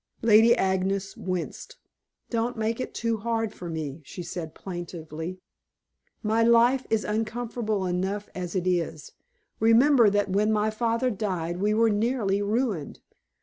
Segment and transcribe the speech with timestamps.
[0.23, 1.77] Lady Agnes winced.
[2.31, 5.37] "Don't make it too hard for me," she said plaintively.
[6.23, 9.11] "My life is uncomfortable enough as it is.
[9.59, 12.99] Remember that when my father died we were nearly ruined.